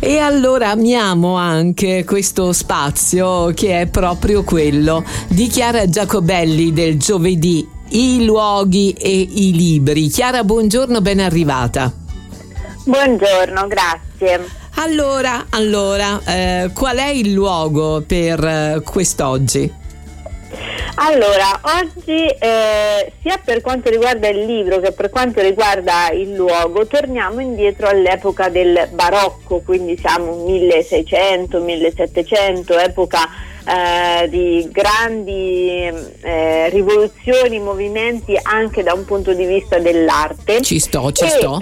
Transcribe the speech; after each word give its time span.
E 0.00 0.18
allora 0.18 0.70
amiamo 0.70 1.34
anche 1.34 2.04
questo 2.04 2.52
spazio 2.52 3.52
che 3.52 3.80
è 3.80 3.86
proprio 3.88 4.44
quello 4.44 5.04
di 5.26 5.48
Chiara 5.48 5.88
Giacobelli 5.88 6.72
del 6.72 6.96
giovedì, 6.98 7.68
i 7.88 8.24
luoghi 8.24 8.92
e 8.92 9.10
i 9.10 9.52
libri. 9.52 10.06
Chiara, 10.06 10.44
buongiorno, 10.44 11.00
ben 11.00 11.18
arrivata. 11.18 11.92
Buongiorno, 12.84 13.66
grazie. 13.66 14.46
Allora, 14.76 15.46
allora 15.50 16.20
eh, 16.24 16.70
qual 16.72 16.98
è 16.98 17.08
il 17.08 17.32
luogo 17.32 18.00
per 18.06 18.44
eh, 18.44 18.82
quest'oggi? 18.84 19.77
Allora, 21.00 21.60
oggi 21.80 22.26
eh, 22.26 23.12
sia 23.22 23.40
per 23.44 23.60
quanto 23.60 23.88
riguarda 23.88 24.26
il 24.26 24.44
libro 24.44 24.80
che 24.80 24.90
per 24.90 25.10
quanto 25.10 25.40
riguarda 25.40 26.10
il 26.10 26.34
luogo, 26.34 26.88
torniamo 26.88 27.38
indietro 27.40 27.86
all'epoca 27.86 28.48
del 28.48 28.88
barocco, 28.92 29.62
quindi 29.64 29.96
siamo 29.96 30.44
1600-1700, 30.44 32.84
epoca 32.84 33.28
eh, 33.68 34.28
di 34.28 34.68
grandi 34.72 35.88
eh, 36.22 36.68
rivoluzioni, 36.70 37.60
movimenti 37.60 38.36
anche 38.42 38.82
da 38.82 38.94
un 38.94 39.04
punto 39.04 39.34
di 39.34 39.44
vista 39.44 39.78
dell'arte. 39.78 40.62
Ci 40.62 40.80
sto, 40.80 41.12
ci 41.12 41.24
e, 41.24 41.28
sto. 41.28 41.60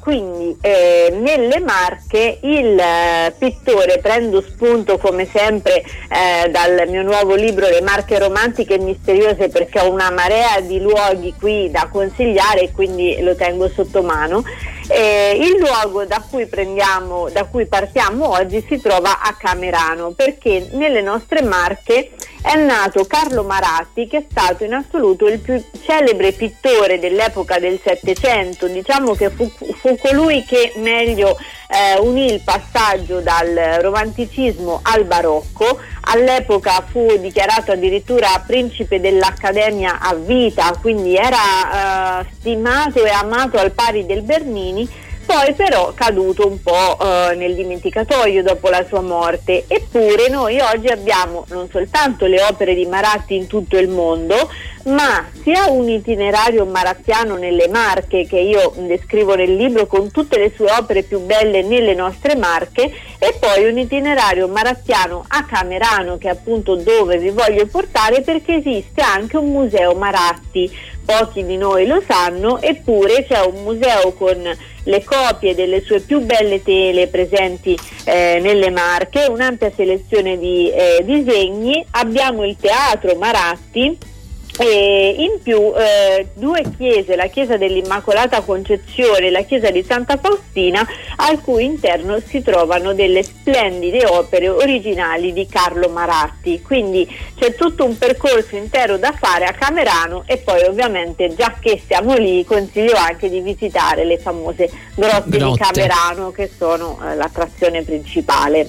Quindi 0.00 0.56
eh, 0.60 1.14
nelle 1.20 1.60
Marche 1.60 2.38
il 2.42 2.78
eh, 2.78 3.34
pittore, 3.38 3.98
prendo 3.98 4.40
spunto 4.40 4.98
come 4.98 5.26
sempre 5.26 5.82
eh, 5.82 6.48
dal 6.50 6.88
mio 6.88 7.02
nuovo 7.02 7.34
libro 7.34 7.68
Le 7.68 7.80
Marche 7.82 8.18
romantiche 8.18 8.74
e 8.74 8.78
misteriose 8.78 9.48
perché 9.48 9.80
ho 9.80 9.90
una 9.90 10.10
marea 10.10 10.60
di 10.60 10.80
luoghi 10.80 11.34
qui 11.38 11.70
da 11.70 11.88
consigliare 11.90 12.62
e 12.62 12.72
quindi 12.72 13.20
lo 13.20 13.34
tengo 13.34 13.68
sotto 13.68 14.02
mano. 14.02 14.42
Eh, 14.86 15.38
il 15.40 15.58
luogo 15.58 16.04
da 16.04 16.22
cui, 16.28 16.46
prendiamo, 16.46 17.30
da 17.30 17.44
cui 17.44 17.66
partiamo 17.66 18.28
oggi 18.28 18.62
si 18.68 18.80
trova 18.80 19.20
a 19.20 19.34
Camerano 19.34 20.10
perché 20.10 20.68
nelle 20.72 21.00
nostre 21.00 21.42
Marche 21.42 22.10
è 22.42 22.54
nato 22.56 23.06
Carlo 23.06 23.44
Maratti 23.44 24.06
che 24.06 24.18
è 24.18 24.24
stato 24.28 24.64
in 24.64 24.74
assoluto 24.74 25.26
il 25.26 25.38
più 25.38 25.62
celebre 25.82 26.32
pittore 26.32 26.98
dell'epoca 26.98 27.58
del 27.58 27.80
Settecento, 27.82 28.66
diciamo 28.68 29.14
che 29.14 29.30
fu, 29.30 29.48
fu 29.48 29.96
colui 29.96 30.44
che 30.44 30.74
meglio 30.76 31.38
eh, 31.74 31.98
unì 31.98 32.32
il 32.32 32.40
passaggio 32.44 33.20
dal 33.20 33.78
romanticismo 33.80 34.78
al 34.82 35.04
barocco, 35.04 35.78
all'epoca 36.02 36.84
fu 36.88 37.18
dichiarato 37.18 37.72
addirittura 37.72 38.42
principe 38.46 39.00
dell'Accademia 39.00 39.98
a 39.98 40.14
vita, 40.14 40.72
quindi 40.80 41.16
era 41.16 42.20
eh, 42.20 42.26
stimato 42.34 43.04
e 43.04 43.10
amato 43.10 43.58
al 43.58 43.72
pari 43.72 44.06
del 44.06 44.22
Bernini 44.22 45.02
poi 45.24 45.54
però 45.54 45.92
caduto 45.94 46.46
un 46.46 46.62
po' 46.62 46.98
eh, 47.00 47.34
nel 47.34 47.54
dimenticatoio 47.54 48.42
dopo 48.42 48.68
la 48.68 48.84
sua 48.86 49.00
morte. 49.00 49.64
Eppure 49.66 50.28
noi 50.28 50.60
oggi 50.60 50.88
abbiamo 50.88 51.46
non 51.48 51.68
soltanto 51.70 52.26
le 52.26 52.42
opere 52.42 52.74
di 52.74 52.84
Maratti 52.84 53.34
in 53.34 53.46
tutto 53.46 53.78
il 53.78 53.88
mondo, 53.88 54.50
ma 54.84 55.26
sia 55.42 55.70
un 55.70 55.88
itinerario 55.88 56.66
marattiano 56.66 57.36
nelle 57.36 57.68
Marche 57.68 58.26
che 58.26 58.38
io 58.38 58.74
descrivo 58.86 59.34
nel 59.34 59.54
libro 59.54 59.86
con 59.86 60.10
tutte 60.10 60.38
le 60.38 60.52
sue 60.54 60.70
opere 60.70 61.02
più 61.02 61.20
belle 61.20 61.62
nelle 61.62 61.94
nostre 61.94 62.36
Marche 62.36 62.92
e 63.18 63.34
poi 63.38 63.64
un 63.64 63.78
itinerario 63.78 64.46
marattiano 64.48 65.24
a 65.26 65.44
Camerano 65.44 66.18
che 66.18 66.28
è 66.28 66.32
appunto 66.32 66.74
dove 66.74 67.16
vi 67.18 67.30
voglio 67.30 67.66
portare 67.66 68.20
perché 68.20 68.56
esiste 68.56 69.00
anche 69.00 69.36
un 69.36 69.50
museo 69.50 69.94
Maratti. 69.94 70.92
Pochi 71.04 71.44
di 71.44 71.58
noi 71.58 71.86
lo 71.86 72.02
sanno, 72.06 72.62
eppure 72.62 73.26
c'è 73.26 73.38
un 73.44 73.62
museo 73.62 74.14
con 74.14 74.42
le 74.84 75.04
copie 75.04 75.54
delle 75.54 75.82
sue 75.82 76.00
più 76.00 76.20
belle 76.20 76.62
tele 76.62 77.08
presenti 77.08 77.78
eh, 78.04 78.38
nelle 78.40 78.70
Marche, 78.70 79.26
un'ampia 79.28 79.70
selezione 79.76 80.38
di 80.38 80.70
eh, 80.70 81.02
disegni, 81.04 81.84
abbiamo 81.90 82.42
il 82.46 82.56
teatro 82.58 83.16
Maratti 83.16 84.12
e 84.56 85.16
in 85.18 85.42
più 85.42 85.72
eh, 85.76 86.28
due 86.34 86.62
chiese, 86.76 87.16
la 87.16 87.26
chiesa 87.26 87.56
dell'Immacolata 87.56 88.40
Concezione 88.42 89.26
e 89.26 89.30
la 89.30 89.42
chiesa 89.42 89.70
di 89.70 89.82
Santa 89.82 90.16
Faustina, 90.16 90.86
al 91.16 91.40
cui 91.40 91.64
interno 91.64 92.20
si 92.24 92.40
trovano 92.42 92.94
delle 92.94 93.22
splendide 93.22 94.06
opere 94.06 94.48
originali 94.48 95.32
di 95.32 95.46
Carlo 95.46 95.88
Maratti. 95.88 96.62
Quindi 96.62 97.08
c'è 97.36 97.54
tutto 97.54 97.84
un 97.84 97.98
percorso 97.98 98.56
intero 98.56 98.96
da 98.96 99.12
fare 99.12 99.46
a 99.46 99.52
Camerano 99.52 100.22
e 100.26 100.38
poi 100.38 100.62
ovviamente 100.62 101.34
già 101.34 101.56
che 101.58 101.82
siamo 101.84 102.14
lì 102.14 102.44
consiglio 102.44 102.94
anche 102.94 103.28
di 103.28 103.40
visitare 103.40 104.04
le 104.04 104.18
famose 104.18 104.70
grotte, 104.94 105.36
grotte. 105.36 105.50
di 105.50 105.56
Camerano 105.58 106.30
che 106.30 106.48
sono 106.56 106.98
eh, 107.02 107.16
l'attrazione 107.16 107.82
principale. 107.82 108.68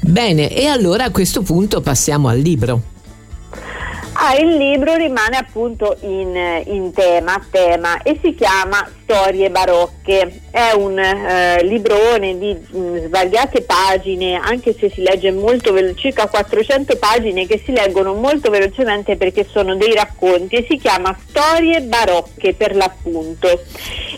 Bene, 0.00 0.54
e 0.54 0.66
allora 0.66 1.04
a 1.04 1.10
questo 1.10 1.42
punto 1.42 1.80
passiamo 1.80 2.28
al 2.28 2.38
libro. 2.38 2.93
Ah, 4.26 4.36
il 4.36 4.56
libro 4.56 4.94
rimane 4.94 5.36
appunto 5.36 5.98
in, 6.00 6.34
in 6.64 6.94
tema, 6.94 7.38
tema, 7.50 8.00
e 8.00 8.18
si 8.22 8.34
chiama 8.34 8.88
Storie 9.02 9.50
barocche. 9.50 10.40
È 10.50 10.72
un 10.74 10.98
eh, 10.98 11.62
librone 11.62 12.38
di 12.38 12.54
mh, 12.54 12.78
mm, 12.78 12.96
svariate 13.04 13.60
pagine, 13.60 14.40
anche 14.42 14.74
se 14.78 14.88
si 14.88 15.02
legge 15.02 15.30
molto 15.30 15.74
veloce, 15.74 16.00
circa 16.00 16.26
400 16.26 16.96
pagine 16.96 17.46
che 17.46 17.60
si 17.62 17.72
leggono 17.72 18.14
molto 18.14 18.48
velocemente 18.48 19.16
perché 19.16 19.44
sono 19.44 19.76
dei 19.76 19.92
racconti 19.92 20.56
e 20.56 20.66
si 20.70 20.78
chiama 20.78 21.14
Storie 21.28 21.82
barocche 21.82 22.54
per 22.54 22.74
l'appunto. 22.74 23.60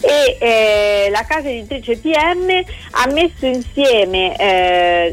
E 0.08 0.36
eh, 0.38 1.08
la 1.10 1.24
casa 1.24 1.48
editrice 1.48 1.98
PM 1.98 2.62
ha 2.92 3.10
messo 3.10 3.44
insieme 3.44 4.36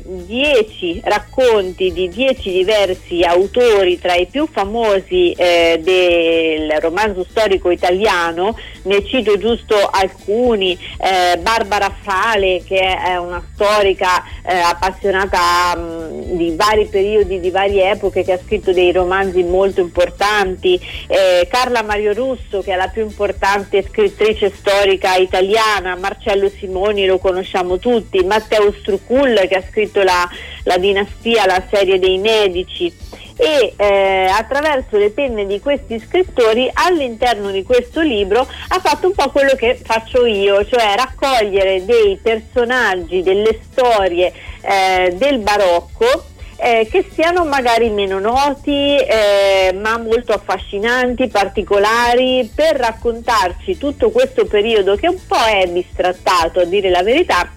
10 0.05 0.99
eh, 0.99 1.09
racconti 1.09 1.91
di 1.91 2.09
10 2.09 2.51
diversi 2.51 3.23
autori 3.23 3.99
tra 3.99 4.13
i 4.13 4.27
più 4.27 4.47
famosi 4.51 5.31
eh, 5.31 5.79
del 5.81 6.79
romanzo 6.79 7.25
storico 7.27 7.71
italiano, 7.71 8.55
ne 8.83 9.03
cito 9.03 9.35
giusto 9.39 9.75
alcuni, 9.75 10.77
eh, 10.99 11.37
Barbara 11.39 11.91
Frale 12.03 12.61
che 12.63 12.77
è 12.77 13.15
una 13.15 13.43
storica 13.51 14.23
eh, 14.45 14.55
appassionata 14.55 15.75
mh, 15.75 16.35
di 16.35 16.53
vari 16.55 16.85
periodi, 16.85 17.39
di 17.39 17.49
varie 17.49 17.89
epoche, 17.89 18.23
che 18.23 18.33
ha 18.33 18.39
scritto 18.39 18.71
dei 18.71 18.91
romanzi 18.91 19.41
molto 19.41 19.81
importanti, 19.81 20.79
eh, 21.07 21.47
Carla 21.49 21.81
Mario 21.81 22.13
Russo 22.13 22.61
che 22.61 22.73
è 22.73 22.75
la 22.75 22.89
più 22.89 23.01
importante 23.01 23.81
scrittrice 23.81 24.51
storica 24.53 24.81
italiana, 24.91 25.95
Marcello 25.95 26.49
Simoni 26.49 27.05
lo 27.05 27.17
conosciamo 27.17 27.77
tutti, 27.79 28.23
Matteo 28.23 28.73
Strucul 28.73 29.45
che 29.47 29.55
ha 29.55 29.63
scritto 29.69 30.03
la, 30.03 30.27
la 30.63 30.77
dinastia, 30.77 31.45
la 31.45 31.63
serie 31.69 31.99
dei 31.99 32.17
medici. 32.17 32.93
E 33.35 33.73
eh, 33.75 34.25
attraverso 34.25 34.97
le 34.97 35.09
penne 35.09 35.47
di 35.47 35.59
questi 35.59 35.99
scrittori 35.99 36.69
all'interno 36.71 37.49
di 37.49 37.63
questo 37.63 38.01
libro 38.01 38.41
ha 38.41 38.79
fatto 38.79 39.07
un 39.07 39.13
po' 39.13 39.31
quello 39.31 39.55
che 39.55 39.79
faccio 39.81 40.25
io, 40.25 40.63
cioè 40.65 40.93
raccogliere 40.95 41.83
dei 41.83 42.19
personaggi, 42.21 43.23
delle 43.23 43.59
storie 43.71 44.31
eh, 44.61 45.15
del 45.17 45.39
barocco 45.39 46.31
eh, 46.63 46.87
che 46.89 47.05
siano 47.11 47.43
magari 47.43 47.89
meno 47.89 48.19
noti 48.19 48.95
eh, 48.95 49.73
ma 49.73 49.97
molto 49.97 50.31
affascinanti, 50.31 51.27
particolari 51.27 52.49
per 52.55 52.77
raccontarci 52.77 53.77
tutto 53.77 54.11
questo 54.11 54.45
periodo 54.45 54.95
che 54.95 55.09
un 55.09 55.19
po' 55.27 55.43
è 55.43 55.67
bistrattato 55.67 56.61
a 56.61 56.65
dire 56.65 56.89
la 56.89 57.03
verità 57.03 57.51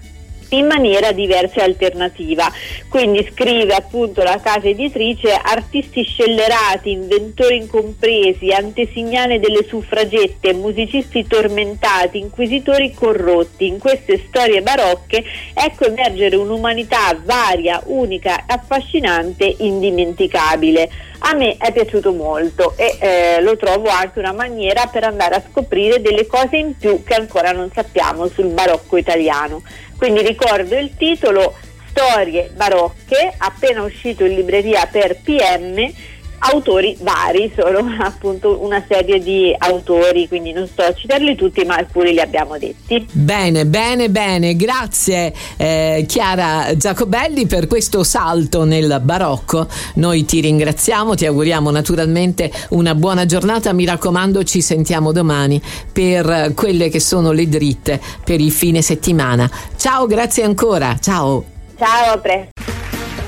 in 0.49 0.65
maniera 0.65 1.11
diversa 1.11 1.61
e 1.61 1.63
alternativa. 1.63 2.51
Quindi 2.89 3.27
scrive 3.31 3.73
appunto 3.73 4.23
la 4.23 4.39
casa 4.41 4.67
editrice 4.67 5.31
artisti 5.31 6.03
scellerati, 6.03 6.91
inventori 6.91 7.57
incompresi, 7.57 8.51
antesignane 8.51 9.39
delle 9.39 9.65
suffragette, 9.67 10.53
musicisti 10.53 11.25
tormentati, 11.27 12.19
inquisitori 12.19 12.93
corrotti. 12.93 13.67
In 13.67 13.79
queste 13.79 14.23
storie 14.27 14.61
barocche 14.61 15.23
ecco 15.53 15.85
emergere 15.85 16.35
un'umanità 16.35 17.19
varia, 17.23 17.81
unica, 17.85 18.43
affascinante, 18.47 19.55
indimenticabile. 19.59 20.89
A 21.19 21.33
me 21.33 21.57
è 21.57 21.71
piaciuto 21.73 22.13
molto 22.13 22.73
e 22.77 22.97
eh, 22.99 23.41
lo 23.41 23.57
trovo 23.57 23.89
anche 23.89 24.19
una 24.19 24.33
maniera 24.33 24.85
per 24.85 25.03
andare 25.03 25.35
a 25.35 25.43
scoprire 25.49 26.01
delle 26.01 26.27
cose 26.27 26.57
in 26.57 26.77
più 26.77 27.03
che 27.03 27.15
ancora 27.15 27.51
non 27.51 27.71
sappiamo 27.73 28.27
sul 28.27 28.47
barocco 28.47 28.97
italiano. 28.97 29.63
Quindi 29.97 30.21
ricordo 30.21 30.77
il 30.77 30.95
titolo 30.95 31.55
Storie 31.89 32.51
barocche, 32.53 33.33
appena 33.37 33.81
uscito 33.81 34.23
in 34.23 34.35
libreria 34.35 34.85
per 34.85 35.19
PM 35.23 35.91
autori 36.39 36.97
vari, 37.01 37.51
sono 37.55 37.85
appunto 37.99 38.63
una 38.63 38.83
serie 38.87 39.19
di 39.19 39.53
autori, 39.57 40.27
quindi 40.27 40.51
non 40.51 40.67
sto 40.67 40.83
a 40.83 40.93
citarli 40.93 41.35
tutti, 41.35 41.63
ma 41.65 41.75
alcuni 41.75 42.11
li 42.11 42.19
abbiamo 42.19 42.57
detti. 42.57 43.07
Bene, 43.11 43.65
bene, 43.65 44.09
bene, 44.09 44.55
grazie 44.55 45.33
eh, 45.57 46.05
Chiara 46.07 46.75
Giacobelli 46.75 47.47
per 47.47 47.67
questo 47.67 48.03
salto 48.03 48.63
nel 48.63 48.99
barocco. 49.03 49.67
Noi 49.95 50.25
ti 50.25 50.41
ringraziamo, 50.41 51.15
ti 51.15 51.25
auguriamo 51.25 51.71
naturalmente 51.71 52.51
una 52.69 52.95
buona 52.95 53.25
giornata, 53.25 53.73
mi 53.73 53.85
raccomando 53.85 54.43
ci 54.43 54.61
sentiamo 54.61 55.11
domani 55.11 55.61
per 55.91 56.53
quelle 56.55 56.89
che 56.89 56.99
sono 56.99 57.31
le 57.31 57.47
dritte 57.47 57.99
per 58.23 58.39
il 58.39 58.51
fine 58.51 58.81
settimana. 58.81 59.49
Ciao, 59.75 60.05
grazie 60.05 60.43
ancora, 60.43 60.97
ciao. 60.99 61.43
Ciao, 61.77 62.13
a 62.13 62.17
presto. 62.17 62.56